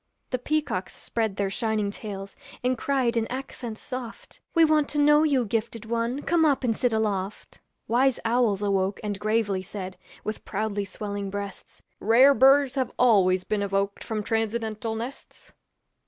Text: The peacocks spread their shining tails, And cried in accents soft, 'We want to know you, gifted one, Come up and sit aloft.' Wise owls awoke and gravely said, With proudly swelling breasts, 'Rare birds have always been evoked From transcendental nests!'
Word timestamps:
The 0.31 0.39
peacocks 0.39 0.95
spread 0.95 1.35
their 1.35 1.51
shining 1.51 1.91
tails, 1.91 2.35
And 2.63 2.75
cried 2.75 3.15
in 3.15 3.27
accents 3.27 3.81
soft, 3.83 4.39
'We 4.55 4.65
want 4.65 4.89
to 4.89 4.99
know 4.99 5.21
you, 5.21 5.45
gifted 5.45 5.85
one, 5.85 6.23
Come 6.23 6.43
up 6.43 6.63
and 6.63 6.75
sit 6.75 6.91
aloft.' 6.91 7.59
Wise 7.87 8.19
owls 8.25 8.63
awoke 8.63 8.99
and 9.03 9.19
gravely 9.19 9.61
said, 9.61 9.97
With 10.23 10.43
proudly 10.43 10.85
swelling 10.85 11.29
breasts, 11.29 11.83
'Rare 11.99 12.33
birds 12.33 12.73
have 12.73 12.91
always 12.97 13.43
been 13.43 13.61
evoked 13.61 14.03
From 14.03 14.23
transcendental 14.23 14.95
nests!' 14.95 15.53